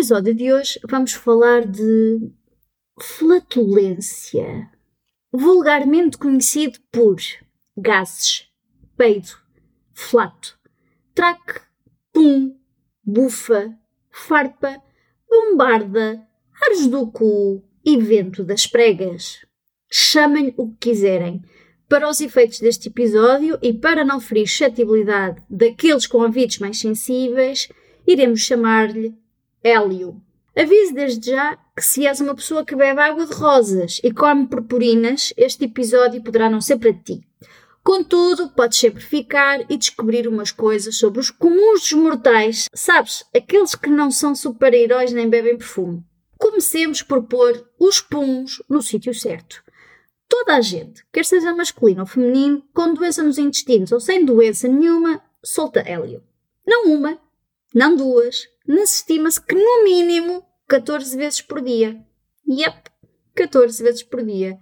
[0.00, 2.32] Episódio de hoje vamos falar de
[2.98, 4.70] flatulência,
[5.30, 7.20] vulgarmente conhecido por
[7.76, 8.48] gases,
[8.96, 9.36] peido,
[9.92, 10.58] flato,
[11.14, 11.60] traque,
[12.14, 12.56] pum,
[13.04, 13.76] bufa,
[14.10, 14.82] farpa,
[15.28, 16.26] bombarda,
[16.62, 19.44] ares do cu e vento das pregas.
[19.92, 21.42] Chamem o que quiserem.
[21.86, 27.68] Para os efeitos deste episódio e para não ferir suscetibilidade daqueles com ouvidos mais sensíveis,
[28.06, 29.14] iremos chamar-lhe
[29.62, 30.20] Hélio.
[30.56, 34.46] Aviso desde já que se és uma pessoa que bebe água de rosas e come
[34.46, 37.20] purpurinas, este episódio poderá não ser para ti.
[37.82, 43.74] Contudo, podes sempre ficar e descobrir umas coisas sobre os comuns dos mortais, sabes, aqueles
[43.74, 46.04] que não são super-heróis nem bebem perfume.
[46.38, 49.62] Comecemos por pôr os puns no sítio certo.
[50.28, 54.68] Toda a gente, quer seja masculino ou feminino, com doença nos intestinos ou sem doença
[54.68, 56.22] nenhuma, solta hélio.
[56.66, 57.18] Não uma,
[57.74, 62.00] não duas, mas estima-se que no mínimo 14 vezes por dia.
[62.48, 62.90] Yep,
[63.34, 64.58] 14 vezes por dia.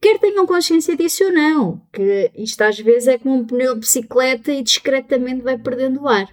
[0.00, 3.80] Quer tenham consciência disso ou não, que isto às vezes é como um pneu de
[3.80, 6.28] bicicleta e discretamente vai perdendo ar.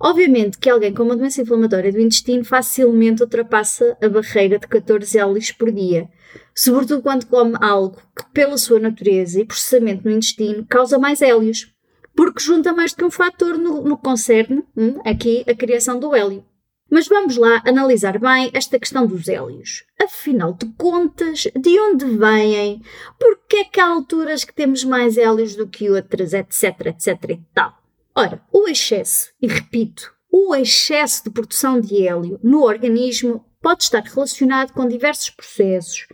[0.00, 5.18] Obviamente que alguém com uma doença inflamatória do intestino facilmente ultrapassa a barreira de 14
[5.18, 6.08] hélios por dia,
[6.54, 11.73] sobretudo quando come algo que, pela sua natureza e processamento no intestino, causa mais hélios
[12.16, 16.14] porque junta mais do que um fator no, no concerne hum, aqui a criação do
[16.14, 16.44] hélio.
[16.90, 19.84] Mas vamos lá analisar bem esta questão dos hélios.
[20.00, 22.82] Afinal de contas, de onde vêm?
[23.18, 27.40] Porque é que há alturas que temos mais hélios do que outras, etc, etc e
[27.52, 27.74] tal?
[28.14, 34.02] Ora, o excesso, e repito, o excesso de produção de hélio no organismo pode estar
[34.02, 36.06] relacionado com diversos processos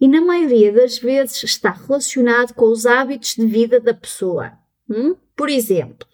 [0.00, 4.52] e, na maioria das vezes, está relacionado com os hábitos de vida da pessoa.
[4.90, 5.16] Hum?
[5.38, 6.04] Por exemplo,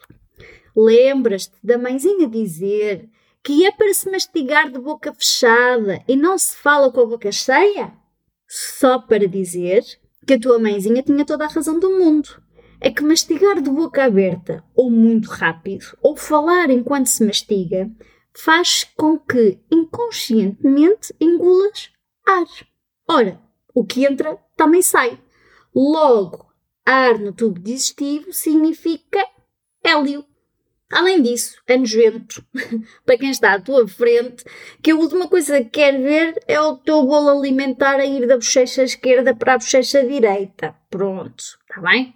[0.76, 3.08] lembras-te da mãezinha dizer
[3.42, 7.32] que é para se mastigar de boca fechada e não se fala com a boca
[7.32, 7.94] cheia?
[8.46, 9.82] Só para dizer
[10.26, 12.38] que a tua mãezinha tinha toda a razão do mundo.
[12.78, 17.90] É que mastigar de boca aberta, ou muito rápido, ou falar enquanto se mastiga,
[18.36, 21.90] faz com que inconscientemente engulas
[22.26, 22.44] ar.
[23.08, 23.40] Ora,
[23.74, 25.18] o que entra também sai.
[25.74, 26.43] Logo,
[26.84, 29.24] ar no tubo digestivo significa
[29.82, 30.24] hélio.
[30.92, 32.44] Além disso, é nojento
[33.04, 34.44] para quem está à tua frente
[34.82, 38.36] que a última coisa que quer ver é o teu bolo alimentar a ir da
[38.36, 40.74] bochecha esquerda para a bochecha direita.
[40.90, 42.14] Pronto, está bem?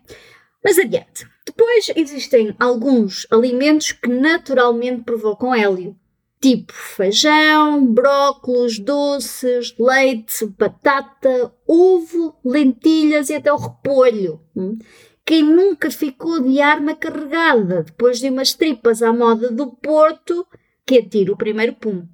[0.62, 1.26] Mas adiante.
[1.46, 5.96] Depois existem alguns alimentos que naturalmente provocam hélio
[6.40, 14.40] tipo feijão, brócolos, doces, leite, batata, ovo, lentilhas e até o repolho.
[14.56, 14.78] Hum?
[15.24, 20.46] Quem nunca ficou de arma carregada depois de umas tripas à moda do Porto
[20.86, 22.06] que atira o primeiro pum?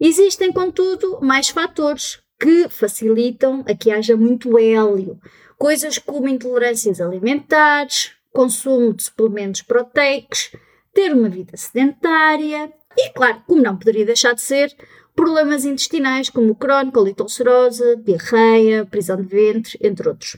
[0.00, 5.18] Existem, contudo, mais fatores que facilitam a que haja muito hélio.
[5.58, 10.52] Coisas como intolerâncias alimentares, consumo de suplementos proteicos,
[10.92, 14.74] ter uma vida sedentária, e, claro, como não poderia deixar de ser,
[15.14, 20.36] problemas intestinais como colite ulcerosa, diarreia, prisão de ventre, entre outros.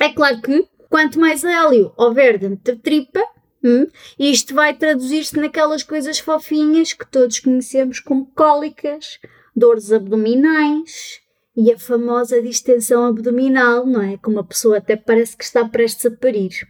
[0.00, 3.20] É claro que quanto mais hélio houver dentro da tripa,
[3.64, 3.86] hum,
[4.18, 9.18] isto vai traduzir-se naquelas coisas fofinhas que todos conhecemos como cólicas,
[9.56, 11.20] dores abdominais
[11.56, 14.16] e a famosa distensão abdominal, não é?
[14.18, 16.68] Como a pessoa até parece que está prestes a parir.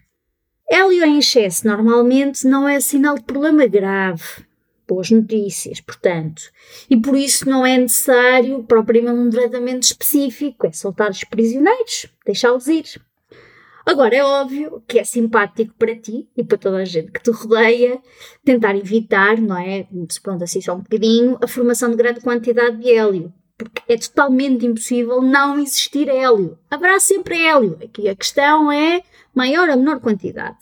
[0.70, 4.47] Hélio em excesso normalmente não é sinal de problema grave,
[4.88, 6.42] boas notícias, portanto.
[6.88, 12.66] E por isso não é necessário propriamente um tratamento específico, é soltar os prisioneiros, deixá-los
[12.66, 12.86] ir.
[13.88, 17.30] Agora, é óbvio que é simpático para ti e para toda a gente que te
[17.30, 17.98] rodeia
[18.44, 19.86] tentar evitar, não é?
[20.10, 23.32] Se pronto, assim só um bocadinho, a formação de grande quantidade de hélio.
[23.56, 26.58] Porque é totalmente impossível não existir hélio.
[26.70, 27.78] Haverá sempre hélio.
[27.82, 29.02] Aqui a questão é
[29.34, 30.58] maior ou menor quantidade.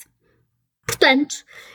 [0.87, 1.35] Portanto,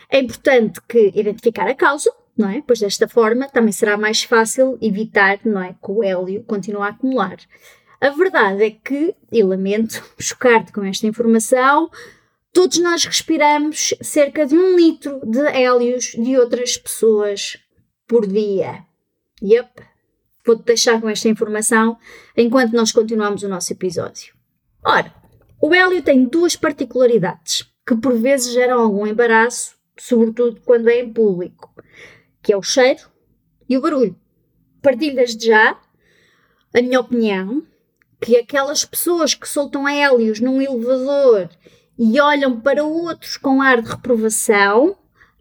[0.09, 2.62] é importante que identificar a causa, não é?
[2.66, 6.88] Pois desta forma também será mais fácil evitar, não é, que o hélio continue a
[6.88, 7.38] acumular.
[8.00, 11.89] A verdade é que, e lamento chocar-te com esta informação,
[12.51, 17.57] todos nós respiramos cerca de um litro de hélios de outras pessoas
[18.07, 18.83] por dia.
[19.44, 19.92] Yep,
[20.45, 21.98] Vou-te deixar com esta informação
[22.36, 24.33] enquanto nós continuamos o nosso episódio.
[24.83, 25.13] Ora,
[25.62, 31.13] o hélio tem duas particularidades que por vezes geram algum embaraço, sobretudo quando é em
[31.13, 31.72] público,
[32.42, 33.02] que é o cheiro
[33.68, 34.16] e o barulho.
[34.82, 35.78] Partilho desde já
[36.74, 37.64] a minha opinião
[38.20, 41.50] que aquelas pessoas que soltam hélios num elevador
[41.98, 44.96] e olham para outros com ar de reprovação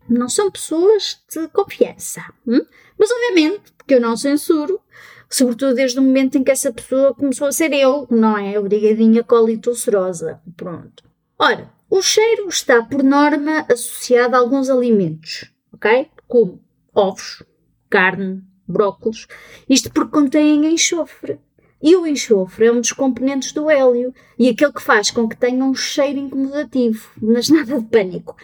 [0.08, 2.23] não são pessoas de confiança.
[2.47, 2.64] Hum?
[2.99, 4.81] Mas, obviamente, porque eu não censuro,
[5.29, 8.58] sobretudo desde o momento em que essa pessoa começou a ser eu, não é?
[8.58, 10.41] Obrigadinha colite ulcerosa.
[10.56, 11.05] Pronto.
[11.38, 16.08] Ora, o cheiro está, por norma, associado a alguns alimentos, ok?
[16.26, 16.61] Como
[16.94, 17.42] ovos,
[17.88, 19.26] carne, brócolos.
[19.69, 21.38] Isto porque contêm enxofre.
[21.82, 25.37] E o enxofre é um dos componentes do hélio e aquele que faz com que
[25.37, 27.10] tenha um cheiro incomodativo.
[27.20, 28.37] Mas nada de pânico.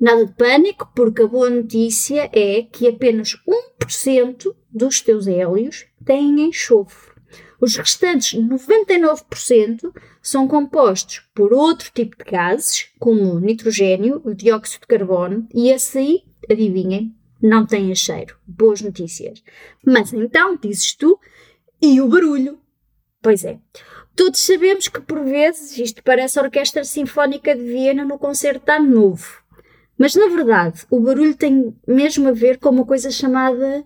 [0.00, 3.36] Nada de pânico, porque a boa notícia é que apenas
[3.82, 7.18] 1% dos teus hélios têm enxofre.
[7.60, 9.92] Os restantes 99%
[10.22, 15.98] são compostos por outro tipo de gases, como nitrogênio, o dióxido de carbono, e esse
[15.98, 17.12] aí, adivinhem,
[17.42, 18.36] não tem cheiro.
[18.46, 19.42] Boas notícias.
[19.84, 21.18] Mas então, dizes tu,
[21.80, 22.58] e o barulho?
[23.22, 23.58] Pois é.
[24.14, 28.72] Todos sabemos que por vezes isto parece a Orquestra Sinfónica de Viena no concerto de
[28.72, 29.42] Ano Novo.
[29.96, 33.84] Mas na verdade, o barulho tem mesmo a ver com uma coisa chamada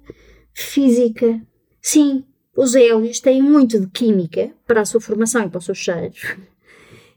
[0.54, 1.40] física.
[1.80, 2.24] Sim,
[2.56, 6.14] os hélios têm muito de química para a sua formação e para o seu cheiro,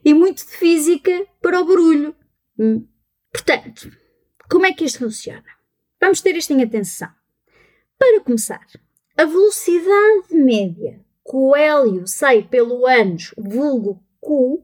[0.04, 2.14] e muito de física para o barulho.
[2.58, 2.86] Hum.
[3.32, 3.90] Portanto,
[4.48, 5.44] como é que isto funciona?
[6.00, 7.08] Vamos ter isto em atenção.
[7.98, 8.66] Para começar,
[9.16, 14.62] a velocidade média que o hélio sai pelo ânus, vulgo Q,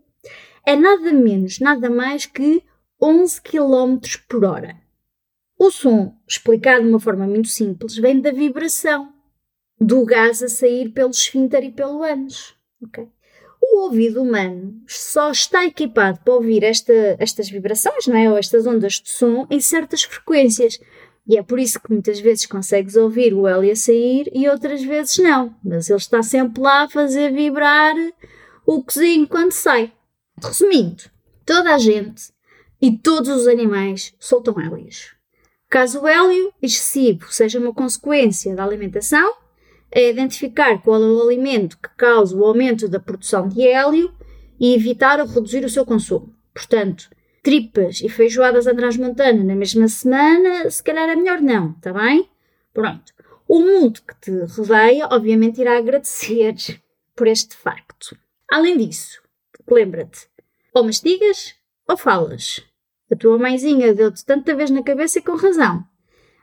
[0.65, 2.63] é nada menos, nada mais que
[3.01, 3.99] 11 km
[4.29, 4.77] por hora.
[5.59, 9.13] O som, explicado de uma forma muito simples, vem da vibração
[9.81, 12.55] do gás a sair pelo esfíncter e pelo ânus.
[12.83, 13.09] Okay?
[13.61, 18.31] O ouvido humano só está equipado para ouvir esta, estas vibrações, não é?
[18.31, 20.79] ou estas ondas de som, em certas frequências.
[21.27, 24.83] E é por isso que muitas vezes consegues ouvir o hélio a sair e outras
[24.83, 25.55] vezes não.
[25.65, 27.95] Mas ele está sempre lá a fazer vibrar
[28.67, 29.93] o cozinho quando sai.
[30.43, 31.05] Resumindo,
[31.47, 32.33] toda a gente
[32.81, 35.15] e todos os animais soltam hélios.
[35.71, 39.35] Caso o hélio excessivo seja uma consequência da alimentação,
[39.91, 44.13] é identificar qual é o alimento que causa o aumento da produção de hélio
[44.59, 46.35] e evitar ou reduzir o seu consumo.
[46.53, 47.09] Portanto,
[47.43, 52.29] tripas e feijoadas a transmontana na mesma semana, se calhar é melhor não, está bem?
[52.73, 53.13] Pronto.
[53.49, 56.55] O mundo que te rodeia, obviamente, irá agradecer
[57.15, 58.17] por este facto.
[58.51, 59.21] Além disso,
[59.69, 60.29] lembra-te,
[60.73, 61.55] ou mastigas
[61.89, 62.65] ou falas.
[63.11, 65.85] A tua mãezinha deu-te tanta vez na cabeça e com razão.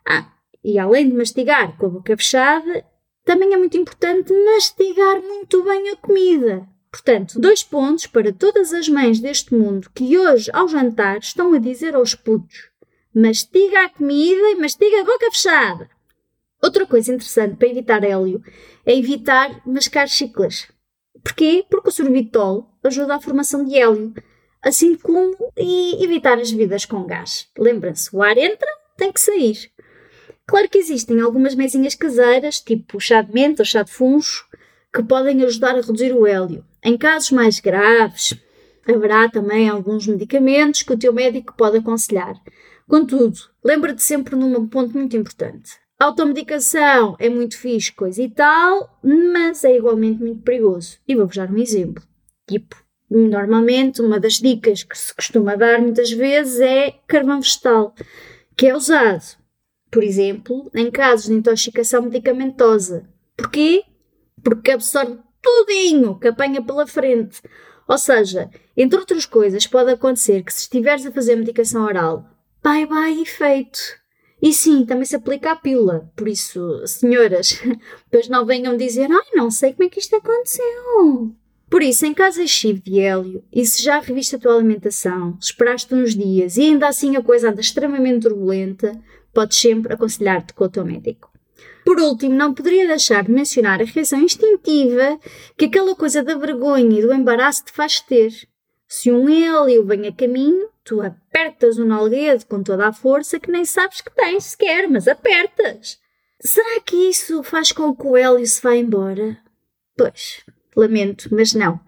[0.08, 0.32] Ah,
[0.64, 2.86] e além de mastigar com a boca fechada,
[3.24, 6.68] também é muito importante mastigar muito bem a comida.
[6.92, 11.60] Portanto, dois pontos para todas as mães deste mundo que hoje, ao jantar, estão a
[11.60, 12.70] dizer aos putos:
[13.14, 15.90] mastiga a comida e mastiga a boca fechada.
[16.62, 18.44] Outra coisa interessante para evitar hélio
[18.86, 20.68] é evitar mascar chicles.
[21.24, 21.66] Porquê?
[21.70, 24.14] Porque o sorbitol ajuda à formação de hélio
[24.62, 27.48] assim como e evitar as bebidas com gás.
[27.58, 29.72] Lembra-se, o ar entra, tem que sair.
[30.46, 34.48] Claro que existem algumas mesinhas caseiras, tipo chá de menta ou chá de funcho,
[34.94, 36.66] que podem ajudar a reduzir o hélio.
[36.84, 38.36] Em casos mais graves,
[38.88, 42.36] haverá também alguns medicamentos que o teu médico pode aconselhar.
[42.88, 45.74] Contudo, lembra-te sempre num ponto muito importante.
[46.00, 50.98] A automedicação é muito fixe, coisa e tal, mas é igualmente muito perigoso.
[51.08, 52.04] E vou-vos dar um exemplo.
[52.48, 52.76] Tipo,
[53.10, 57.96] Normalmente, uma das dicas que se costuma dar muitas vezes é carvão vegetal,
[58.56, 59.36] que é usado,
[59.90, 63.10] por exemplo, em casos de intoxicação medicamentosa.
[63.36, 63.84] Porquê?
[64.44, 67.42] Porque absorve tudinho que apanha pela frente.
[67.88, 72.26] Ou seja, entre outras coisas, pode acontecer que se estiveres a fazer medicação oral,
[72.64, 73.80] bye bye efeito.
[74.42, 76.10] E sim, também se aplica à pílula.
[76.16, 77.62] Por isso, senhoras,
[78.10, 81.36] depois não venham dizer, ai, não sei como é que isto aconteceu.
[81.70, 85.94] Por isso, em caso excessivo de hélio, e se já reviste a tua alimentação, esperaste
[85.94, 89.00] uns dias e ainda assim a coisa anda extremamente turbulenta,
[89.32, 91.29] podes sempre aconselhar-te com o teu médico.
[91.90, 95.20] Por último, não poderia deixar de mencionar a reação instintiva
[95.58, 98.32] que aquela coisa da vergonha e do embaraço te faz ter.
[98.88, 103.50] Se um hélio vem a caminho, tu apertas o nalguedo com toda a força que
[103.50, 105.98] nem sabes que tens sequer, mas apertas.
[106.40, 109.40] Será que isso faz com que o hélio se vá embora?
[109.98, 111.80] Pois, Lamento, mas não.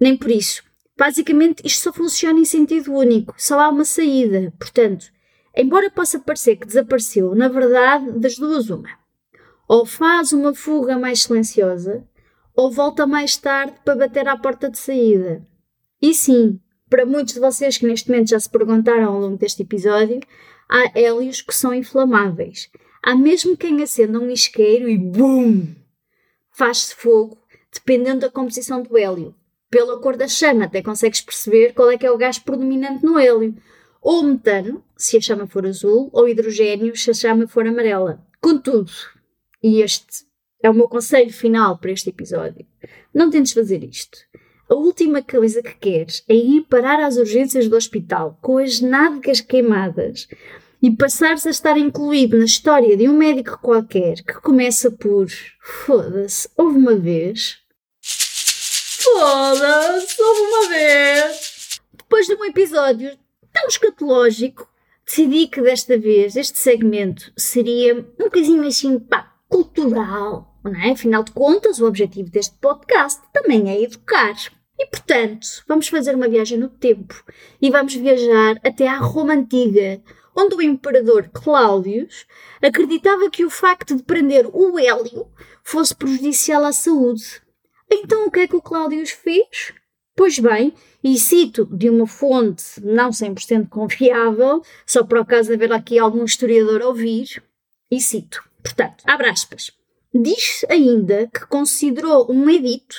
[0.00, 0.64] Nem por isso.
[0.96, 4.52] Basicamente, isto só funciona em sentido único, só há uma saída.
[4.58, 5.06] Portanto,
[5.56, 8.97] embora possa parecer que desapareceu, na verdade, das duas, uma.
[9.68, 12.02] Ou faz uma fuga mais silenciosa,
[12.56, 15.46] ou volta mais tarde para bater à porta de saída.
[16.00, 16.58] E sim,
[16.88, 20.20] para muitos de vocês que neste momento já se perguntaram ao longo deste episódio,
[20.68, 22.70] há hélios que são inflamáveis.
[23.02, 25.76] Há mesmo quem acenda um isqueiro e BUM!
[26.50, 27.38] Faz-se fogo,
[27.72, 29.34] dependendo da composição do hélio.
[29.70, 33.18] Pela cor da chama, até consegues perceber qual é que é o gás predominante no
[33.18, 33.54] hélio.
[34.00, 38.24] Ou metano, se a chama for azul, ou hidrogênio, se a chama for amarela.
[38.40, 38.90] Contudo,
[39.62, 40.26] e este
[40.62, 42.66] é o meu conselho final para este episódio,
[43.14, 44.18] não tentes fazer isto.
[44.68, 49.40] A última coisa que queres é ir parar às urgências do hospital com as nádegas
[49.40, 50.28] queimadas
[50.82, 55.26] e passares a estar incluído na história de um médico qualquer que começa por
[55.60, 57.58] foda-se, houve uma vez.
[58.02, 61.80] Foda-se, houve uma vez.
[61.96, 63.16] Depois de um episódio
[63.52, 64.68] tão escatológico,
[65.04, 70.92] decidi que desta vez este segmento seria um bocadinho assim, pá, cultural, não é?
[70.92, 74.36] Afinal de contas, o objetivo deste podcast também é educar.
[74.78, 77.24] E portanto, vamos fazer uma viagem no tempo
[77.60, 80.00] e vamos viajar até à Roma Antiga,
[80.36, 82.24] onde o imperador Cláudius
[82.62, 85.26] acreditava que o facto de prender o hélio
[85.64, 87.42] fosse prejudicial à saúde.
[87.90, 89.72] Então o que é que o Cláudius fez?
[90.14, 90.72] Pois bem,
[91.02, 95.98] e cito de uma fonte não 100% confiável, só para o caso de haver aqui
[95.98, 97.42] algum historiador a ouvir,
[97.90, 99.70] e cito, portanto, abre aspas.
[100.14, 102.96] Diz ainda que considerou um edito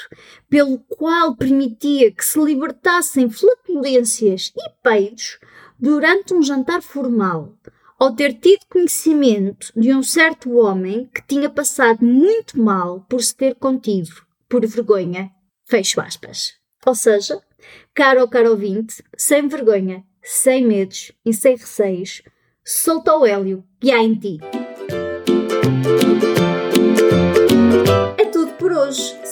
[0.47, 5.39] pelo qual permitia que se libertassem flatulências e peidos
[5.79, 7.53] durante um jantar formal,
[7.99, 13.35] ao ter tido conhecimento de um certo homem que tinha passado muito mal por se
[13.35, 14.11] ter contido,
[14.47, 15.31] por vergonha.
[15.65, 16.53] Fecho aspas.
[16.85, 17.41] Ou seja,
[17.93, 22.21] caro ou caro ouvinte, sem vergonha, sem medos e sem receios,
[22.63, 24.39] solta o hélio que há em ti.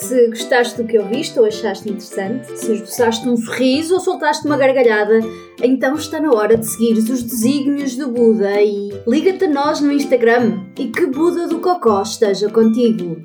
[0.07, 4.55] Se gostaste do que ouviste ou achaste interessante, se esboçaste um sorriso ou soltaste uma
[4.55, 5.19] gargalhada,
[5.61, 9.91] então está na hora de seguir os desígnios do Buda e liga-te a nós no
[9.91, 13.17] Instagram e que Buda do Cocó esteja contigo.